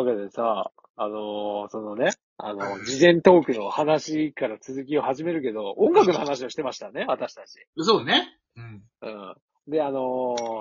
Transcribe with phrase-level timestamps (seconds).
[0.00, 7.58] わけでさ、あのーそのね、あの、事前トークの話から続きを始めるけど、音楽の話をしてましたね、私たち。
[7.78, 8.28] そうね。
[8.56, 8.82] うん。
[9.02, 9.34] うん。
[9.68, 10.00] で、あの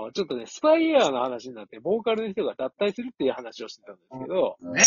[0.10, 4.82] ーちょっとね、スパイエアーの話になって、ボーカルの人が脱退するっていう話をしてたんですけど、ね。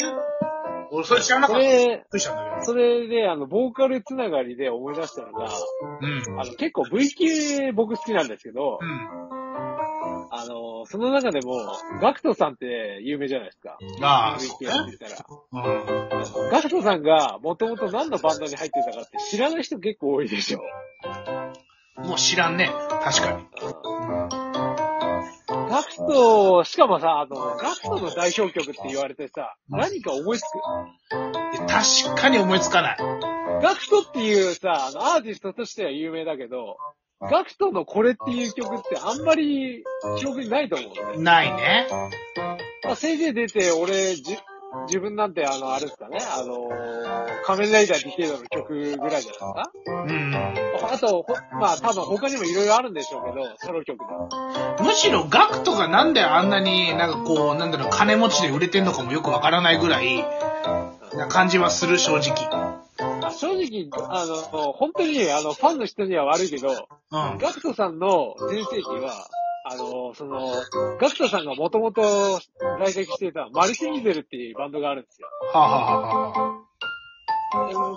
[0.90, 1.68] 俺、それ知らなかそった。
[1.68, 5.54] びっれ、くりしたんだけそれで、あの、ボーカルつながりで思い出したのが、ど。
[6.00, 6.40] うん。
[6.40, 9.41] あの、結構 V 級僕好きなんですけど、うん。
[10.30, 11.56] あの、その中でも、
[12.00, 13.78] ガクトさんって有名じゃないですか。
[14.00, 14.70] ああ、そうね。
[14.94, 15.26] ったら。
[15.52, 16.50] うん。
[16.50, 20.62] ガクトさんがもともと何のバンドに入ってたかって知らない人結構多いでしょ。
[21.96, 22.70] もう知らんね。
[23.02, 23.46] 確かに。
[25.48, 30.48] ガクト、しかもさ、あの、ガクトの代表曲って言われてさ、何か思いつく？
[31.66, 32.96] 確かに思いつかない。
[33.62, 36.76] ガクトっていうさ、あの、アーティストとしては有名だけど、
[37.30, 39.84] ガクトのこれっていう曲ってあんまり
[40.18, 41.22] 記憶にないと思うのね。
[41.22, 41.86] ないね。
[42.84, 44.36] まあ、せいぜい出て、俺、じ、
[44.86, 50.34] 自分なんてあの、あれですかね、あのー、仮面ライダーディケイドの曲ぐらいじゃないですかうん。
[50.34, 54.82] あと、ほまあ多分他にもいろいろあるんでしょうけど、ソロ曲で。
[54.82, 60.24] むしろガクトがなんであんなになんかこう、なんだろう、金持ちで売れてんのかもよくわからないぐらい
[61.14, 62.82] な感じはする、正直。
[63.32, 67.38] あ正直、あの、本当に、あの、ファンの人には悪いけど、うん。
[67.38, 69.26] ガクトさんの全盛期は、
[69.64, 70.52] あの、その、
[70.98, 72.02] ガクトさんがもともと
[72.80, 75.28] 在籍していたマリス・ミゼルっていうバンドがあるんですよ。
[75.52, 76.62] はあ、はあはあ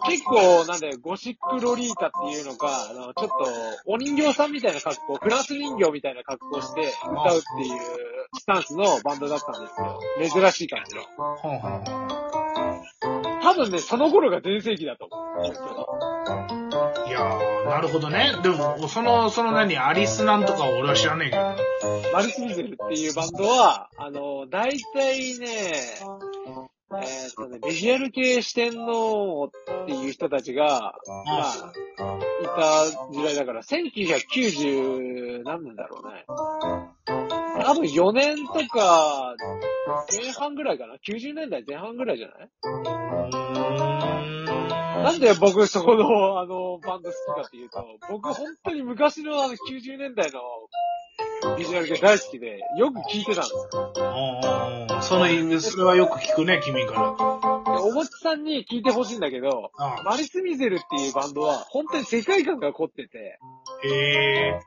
[0.05, 3.33] 結構、なんだよ、ゴシックロリータっていうのか、あの、ちょっと、
[3.85, 7.79] お人形さんみたいな格好、フランス人形みたいな格好して歌うっていう
[8.37, 10.41] スタンスのバンドだったんですよ。
[10.41, 11.03] 珍しい感じの。
[11.17, 15.25] あ、はあはあ分ね、その頃が全盛期だと思う。
[16.27, 16.47] あ
[17.07, 18.31] いやー、なるほどね。
[18.43, 22.11] でも、その、その何、アリスなんとかは俺は知らねえけど。
[22.13, 25.47] マリス・ミゼルっていうバンドは、あの、大体ね、
[26.91, 29.49] えーっとね、ビジュアル系四天王っ
[29.87, 31.73] ていう人たちが、まあ、
[32.41, 36.25] いた時代だから、1990何年だろうね。
[37.63, 39.33] 多分4年とか、
[40.11, 42.49] 前半ぐらいかな ?90 年代前半ぐらいじゃない？
[45.05, 50.41] なんで僕そこの、あの、バンド好きかっていうと、僕本当に昔のあの90年代の
[51.57, 53.93] ビジュアル系大好きで、よく聴いてたんですよ。
[53.99, 57.75] ああ、そのそれはよく聞くね、君から。
[57.75, 63.39] でおもちさんに聞いてほしいんだけど、あマリス・ミゼルっていうバンドは、本当に世界観が凝ってて、
[63.83, 64.59] へえ。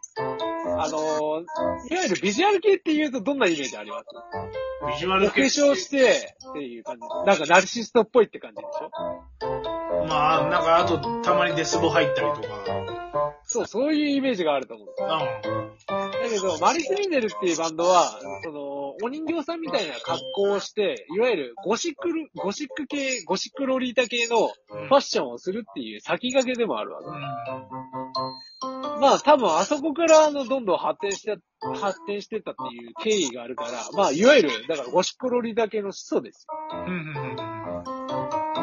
[0.81, 4.05] あのいわゆるビジュアル系っていうとどんなイメージあります？
[4.93, 5.43] ビジュアお化ル系。
[5.44, 7.00] 粧してっていう感じ。
[7.26, 9.78] なんかナルシストっぽいって感じでしょ？
[10.07, 13.35] まあ、なんか、あと、たまにデスボ入ったりとか。
[13.45, 14.89] そう、そういうイメージがあると思う。
[14.89, 15.09] うん。
[15.09, 27.07] だけど、マリス・ミゼルっていうバンドは、その、お人形さんみたいな格好をして、いわゆるゴシックル、ゴシック系、ゴシックロリータ系のファッションをするっていう先駆けでもあるわけ。
[29.01, 31.39] まあ多分あそこからあのどんどん発展して、
[31.81, 36.47] 発展してったっていう経緯があるから、まあいわゆる、だからゴシックロリータ系の始祖です
[36.87, 36.93] うん。
[36.93, 37.33] うん。
[37.33, 37.69] うん。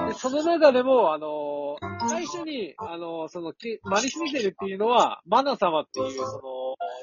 [0.05, 0.07] よ。
[0.07, 6.41] で、その中でも、あの最初に、あのその、けマリス・ミゼルっていうのは、マナ様っていう、そ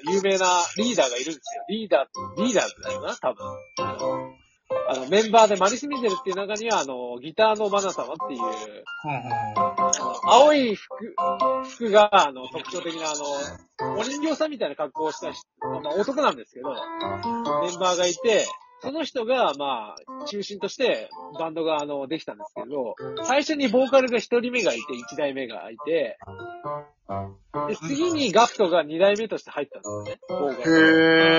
[0.06, 1.64] の、有名なリーダーがいるんですよ。
[1.68, 3.46] リーダー、リーダーだよな、多分。
[3.80, 4.32] あの、
[4.88, 8.40] あのメンバーでマリス・ミゼルっていう中には、あの、ギターのマナ様っていう、
[10.24, 11.14] 青い服、
[11.64, 13.14] 服が、あの、特徴的な、あ
[13.88, 16.76] の、お人形さんみたいな格好をした人、まあ、男なんですけど、メ
[17.74, 18.46] ンバーがいて、
[18.82, 26.18] その人が、まあ、中心として、バンドが、あの、できたんですけど、最初にボーカルが一人目がいて、一代目がいて、
[27.68, 30.76] で、次にガクトが二代目として入ったんですよね、ボーカル。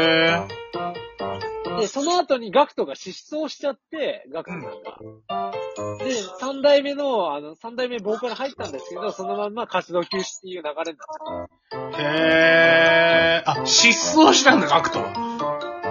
[0.07, 1.81] へえ。
[1.81, 5.62] で、その後にガクトが失踪しちゃって、ガクトさんが。
[6.00, 11.06] で、三代目の、あの、三代目ボーカル入ったんですけど、そのまんま活動休止っていう流れにな
[11.45, 11.50] っ
[11.98, 12.01] た。
[12.01, 13.44] へえ。
[13.45, 15.13] あ、失踪したんだ、ガクトは。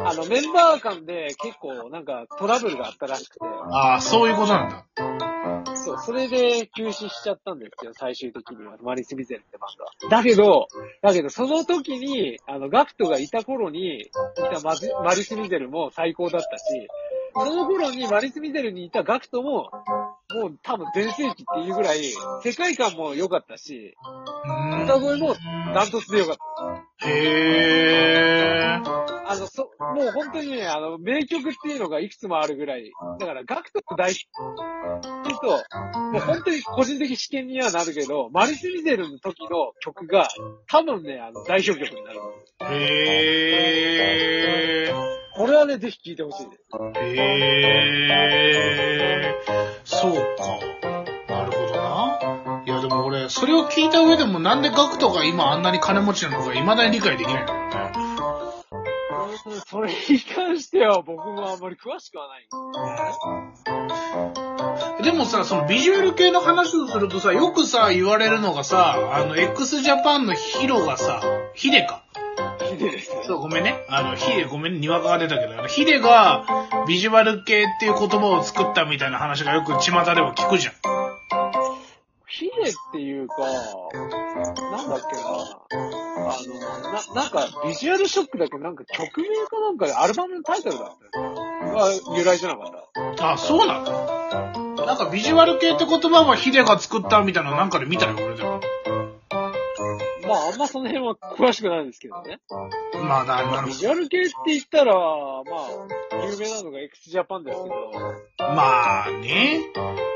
[0.05, 5.77] あの、メンバー間で結構なんかトラブルがあったらしくて、ああ、そういうことなんだ。
[5.77, 8.77] そう、それで休止しちゃったんですよ、最終的には。
[8.83, 9.93] マリス・ミゼルってバンドは。
[10.11, 10.69] だけど、
[11.03, 14.11] だけどその時に、あの、ガクトがいた頃に、い
[14.53, 16.65] たマジマリス・ミゼルも最高だったし、
[17.35, 19.71] その頃にマリス・ミゼルにいたガクトも、
[20.35, 22.03] もう多分全盛期っていうぐらい、
[22.43, 23.95] 世界観も良かったし、
[24.85, 25.35] 歌声も
[25.75, 26.37] ダントツで良かっ
[27.01, 27.09] た。
[27.09, 28.83] へえ。
[29.33, 34.27] あの、そ、もう本当にね、あの、名曲っていうのがいくつもあるぐらい、だから、ガクトと大好きっ
[35.25, 35.47] ていうと、
[36.13, 40.29] もう本当に個人的試験にはなるけど、マリス・ミゼルの時の曲が、
[40.69, 42.21] 多分ね、あの、代表曲になる。
[42.75, 43.59] へ
[44.89, 45.22] え。
[45.35, 46.63] これはね、ぜひ聞いてほしいです。
[47.01, 49.53] へー。
[49.85, 50.19] そうか。
[51.29, 52.19] なるほどな。
[52.67, 57.93] いやでも俺、それを聞いた上でもなんでガクトが今あんなに金持ちなのか未だに理解できないんだよね。
[57.97, 58.23] うん
[59.67, 62.47] それに関しては僕もあんまり詳しくはない。
[65.03, 71.23] でもさ、そのビジュアル系の話をするとさ、よくさ、言われるのがさ、あの、x ジャパンのヒロがさ、
[71.55, 72.02] ヒデか。
[72.83, 73.23] ヒデですね。
[73.25, 73.85] そう、ごめんね。
[73.89, 76.45] あの、ヒデ、ごめんね、にわかが出たけど、あの、ヒデが、
[76.89, 80.75] ビジュアル系っていう言葉を作ったみたいな話がよく巷では聞くじゃん。
[82.27, 85.23] ヒデっていうか、なんだっけな。
[85.73, 93.33] あの、な、なんか、ビジュアルショックだけど、なんか曲名かなんかでアルバムのタイトルだったよ由来じゃなかった。
[93.33, 98.61] あ、そうなのなんかビジュアル系って言葉はヒデが作ったみたいなのなんかで見たよ、俺でも。
[100.27, 102.41] まあ、あんまその辺は詳しくないんですけどね。
[102.95, 108.55] まあ、な、なるほビジュアル系って言ったら、まあ、有名なのが x ジャパンですけど、ど。
[108.55, 109.61] まあね。
[109.75, 110.13] うん。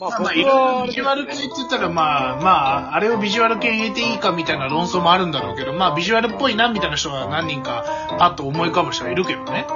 [0.00, 2.50] まあ、まあ、僕いろいろは、ビジュアル系って言ったら、まあ、ま
[2.90, 7.84] あ、あれをビジュアル系に入れていいかみたいな論争もあるんだろうけど、まあ、ビジュアルっぽいなみたいな人が何人か、
[8.18, 9.66] パッと思い浮かぶ人がいるけどね。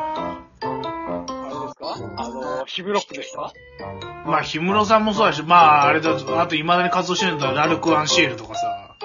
[2.17, 3.53] あの、ヒブロックですか？
[4.27, 8.97] まあ、氷室さんもそうだし、まあ、あれだと、あと未だに活動してるんだラルク・アンシエルとかさ。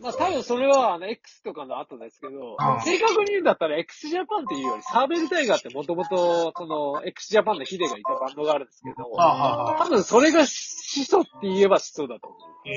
[0.00, 12.68] まあ、多分それは、あの、X とかの後ですけど、うん正確に言うんだったら x ジャパンっていうより、サーベルタイガーってもともと、その、x ジャパンのヒデがいたバンドがあるんですけど、はあ、はあはあ、多分それが始祖って言えば始祖だと思う。
[12.68, 12.72] へ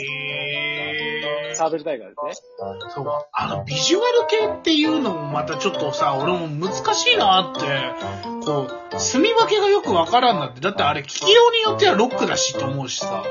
[1.56, 2.48] サーベルタイガーですね。
[2.89, 3.27] そうか。
[3.33, 7.62] あの、ビジュアル系っていうのもまたちょっとさ、俺も難しいなって、
[8.45, 10.62] こう、住み分けがよくわからんなって。
[10.62, 13.24] だってあれ、聞きようによってはロックだしと思うしさ。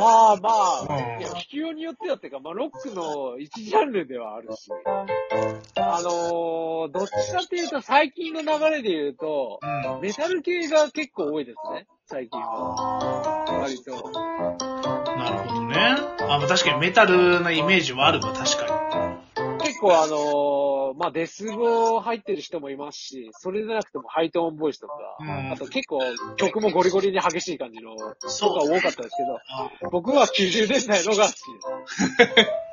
[0.00, 4.70] ああ、まあ、うんいや、聞きようによってはっていうか、まあ、ロックの一ジャンルではあるし、
[5.76, 10.00] あのー、どっちかっていうと、最近の流れで言うと、うん。
[10.00, 13.44] メタル系が結構多いですね、最近は。
[13.60, 13.90] 割と。
[13.90, 15.76] なるほどね。
[15.76, 19.20] あ、まあ確かにメタルなイメージはあるわ、確か
[19.62, 26.00] 結構あのー、まあ、デスボ入ってる人もいますし、それでなくてもハイトーンボイスとか、うんあと結構
[26.36, 27.94] 曲もゴリゴリに激しい感じの
[28.28, 29.90] 人が多かったですけど、に。
[29.90, 32.50] 僕は90年代のが好きです。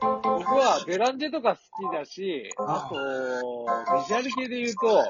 [0.00, 2.94] 僕はベランジェとか好きだし、あと、
[3.98, 5.04] ビジュアル系で言うと、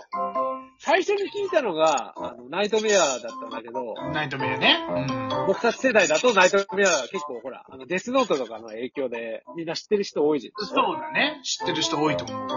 [0.80, 4.78] 最初に聞いたのが、あの、ナイトメアだったんだけど、ナイトメアね。
[4.88, 5.46] うん。
[5.48, 10.52] 僕たち世代だとナイトメアが結構ほら、あの、デスノートとかの影響でみんな知ってる人多いじゃん。
[10.66, 11.40] そうだね。
[11.42, 12.48] 知ってる人多いと思う。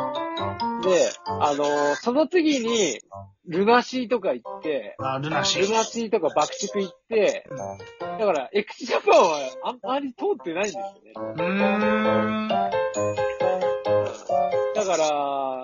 [0.83, 2.99] で、あのその次に、
[3.47, 5.63] ルナシーとか行って、あ、ルナシー。
[5.63, 7.49] ルナシーとか爆竹行って、
[7.99, 10.91] だから、エクスジャパンはあんまり通ってないんですよね。
[11.15, 12.47] うーん。
[12.47, 12.69] だ
[14.85, 15.60] から、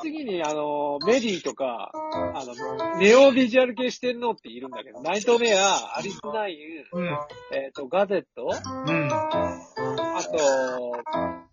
[0.00, 7.08] 次に、あの、メリーとか、あの、ネオビジュアル系してんのっているんだけど、ナイトメア、アリスナイン、うん。
[7.52, 9.08] えっ、と、ガゼット、うん。
[9.12, 10.92] あと、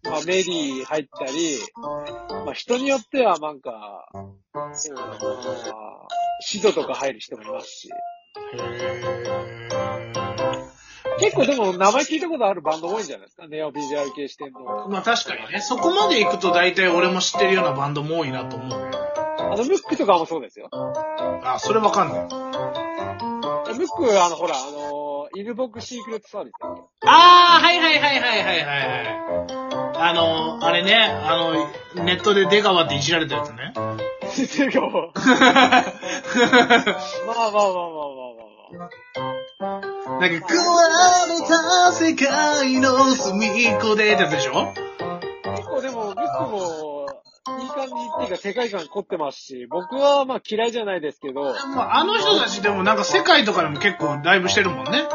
[0.10, 1.58] まあ、メリー入ったり、
[2.46, 4.08] まあ、人によってはなんか、
[4.74, 5.18] そうだな
[6.42, 7.90] シドとか入る人もいますし。
[8.54, 10.17] へー。
[11.20, 13.48] 結構でも名前聞いたことあるバンド多いんじゃないですか？
[13.48, 14.88] ネオビジュアル系してんの。
[14.90, 18.92] まあ確かにね、そこまで行くと大体俺も知ってるようなバンドも多いなと思うね。
[19.40, 20.70] あの、ムックとかもそうですよ。
[21.44, 22.28] あ、それわかんない。
[23.78, 29.08] ムック、あの、ほら、あの、犬僕シークレットサービスだっあー、はいはいはいはいはいはいはい。
[30.00, 31.36] あの、あれね、あ
[31.96, 33.74] の、ネットで出川っていじられたやつね。
[34.36, 35.12] けてかも。
[35.16, 35.84] ま あ
[37.28, 37.72] まあまあまあまあま
[38.74, 39.37] あまあ。
[40.20, 40.88] なんか、食わ
[41.28, 44.74] れた世界の隅っこでってやつでしょ？
[45.56, 47.08] 結構でも、ムックも、
[47.60, 55.08] いい感じっていうか世界観凝ってますし、僕はまあ嫌いじゃないですけど、もうあの人たちでもなんか世界とかでも結構ライブしてるもんね。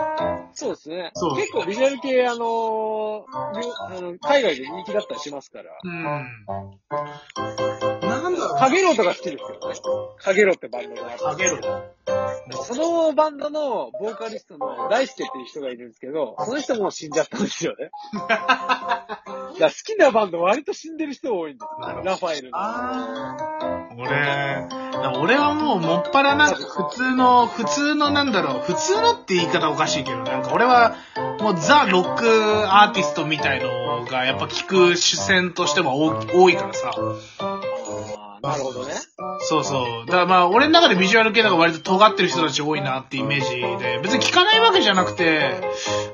[0.54, 1.10] そうですね。
[1.14, 5.64] そう結構ビジュアル系、あのーあの、海外で人気だったりしますから。
[5.82, 5.92] うん。
[8.02, 9.74] なんだろうカゲロウとか好きですけどね。
[10.18, 11.18] カゲロウってバンドがある。
[11.18, 11.58] かけろ。
[12.50, 17.90] そのバンドのボーカリストの大輔っていう人がいるんですけど、その人も死んじゃったんですよね。
[18.12, 19.22] だか
[19.60, 22.02] ら好きなバンド割と死んでる人多いんですよ。
[22.02, 22.58] ラファエルの。
[23.98, 30.96] 俺、俺はもうもっぱらなんか普通の、普通のなんだろう、普通のって言い方おかしいけど、なんか俺は
[31.40, 32.26] もうザ・ロック
[32.74, 36.90] アーティストみたいのがやっぱ聞く主戦としては多多いからさ。
[38.42, 38.94] なるほどね。
[39.44, 40.06] そうそう。
[40.06, 45.60] だからまあ俺の中でビジュアル系だから割と尖ってる人たち多いなってイメージで、別に聞かないわけじゃなくて、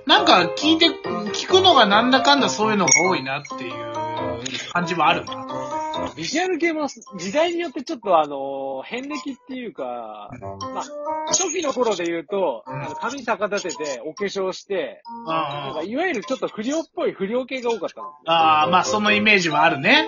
[0.07, 5.69] なんか聞いて、聞くのがなんだかんだそういうのが多いなっていう感じはあるな。
[6.17, 10.85] ビジュアル系も時代によってちょっとあの、変歴っていうか、まあ、
[11.29, 20.07] 初期の頃で言うと、うんあの髪逆立てて、お化粧して、なんいわゆるちょっと不良っぽい不良系が多かったあー、まあそのイメージはあるね。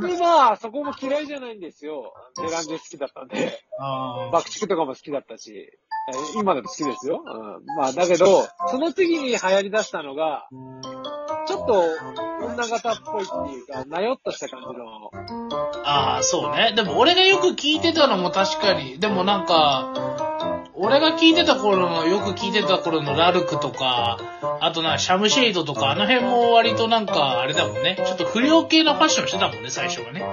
[0.00, 2.14] 僕は、そこも嫌いじゃないんですよ。
[2.36, 3.60] デランジェ好きだったんで。
[3.80, 7.22] あ爆竹とかも好きだったし、えー今でも好きですよ。
[7.24, 10.48] うん、まあ、だけど、その次に流行り出したのが、
[11.46, 11.84] ちょっと
[12.46, 15.10] 女型っぽいっていうか、なよっとした感じの、
[15.84, 16.72] あー、そうね。
[16.74, 20.21] でも俺がよく聞いてたのも確かに、でもなんか、
[20.74, 24.18] 俺が聞いてた頃の、よく聞いてた頃のラルクとか、
[24.60, 27.96] あとな、シャムシェイドとか、あの辺も割となんか、あれだもんね。
[27.96, 30.24] ちょっと不良系のファッションしてたもんね、最初はね。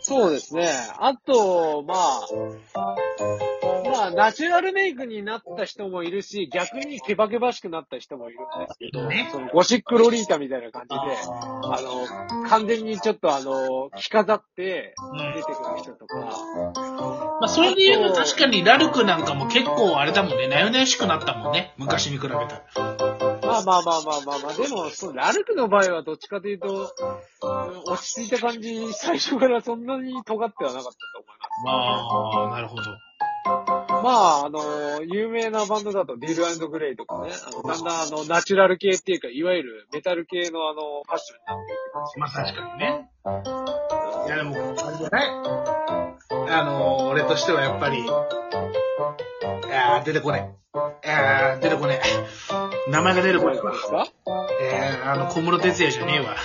[0.00, 0.68] そうですね。
[1.00, 2.20] あと、まあ、
[4.06, 16.16] あ、ナチュラルメイクになった人もいるし、逆にケバケバしくなった人もいるんですけど、ねそのゴシックロリータみたいな感じで、ああの、完全にちょっとあの、着飾ってうん出てくる人とか、
[17.40, 21.74] まあ、それで言うと確かにラルクなんかも結構あれだもんね、なよなよしくなったもんね。
[21.76, 22.64] 昔に比べたら。
[23.46, 26.86] まあまあまあまあまあまあ、でも、そう、ラルクの場合はどっちかというと、うん
[27.88, 32.36] 落ち着いた感じ、最初からそんなに尖ってはなかったと思います。
[32.40, 32.82] まあ、なるほど。
[34.06, 42.20] まあ、あの、有名なバンドだとディルグレイとかね、あの、だんだんあの、ナチュラル系っていうか、いわゆるメタル系のあの、ファッションになってるって感じ。
[42.20, 43.10] まあ確かにね。
[44.26, 45.26] いやでも、あれじゃない
[46.52, 50.50] あの、俺としてはやっぱり、あー出てこない。
[50.72, 52.00] あー出てこない。
[52.88, 53.78] 名前が出てこないわで。
[53.78, 54.06] すか？
[54.60, 56.36] えー、あの、小室哲也じゃねえわ。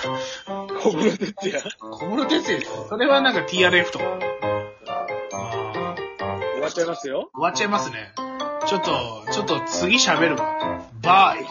[0.80, 1.62] 小室哲也。
[1.78, 4.41] 小室哲也それはなんか TRF とか。
[6.72, 7.30] っちゃいますよ。
[7.34, 8.12] 終わっちゃいますね。
[8.66, 10.82] ちょっと、ちょっと次喋るわ。
[11.02, 11.44] バイ。